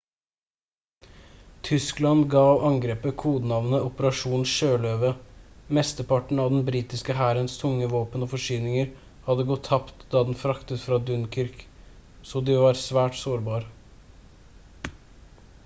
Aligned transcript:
tyskland 1.65 2.23
gav 2.35 2.63
angrepet 2.69 3.15
kodenavnet 3.23 3.83
«operasjon 3.89 4.45
sjøløve». 4.51 5.11
mesteparten 5.79 6.41
av 6.45 6.49
den 6.53 6.63
britiske 6.69 7.17
hærens 7.19 7.57
tunge 7.63 7.89
våpen 7.91 8.27
og 8.27 8.31
forsyninger 8.33 8.89
hadde 9.29 9.45
gått 9.51 9.63
tapt 9.69 10.03
da 10.15 10.23
den 10.31 10.39
flyktet 10.45 10.83
fra 10.87 10.99
dunkirk 11.11 11.61
så 12.31 12.41
de 12.49 12.57
var 12.65 12.81
svært 12.87 13.21
sårbar 13.21 13.69